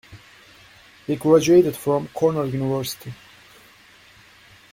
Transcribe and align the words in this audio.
He 1.05 1.15
graduated 1.15 1.77
from 1.77 2.07
Cornell 2.07 2.49
University. 2.49 3.13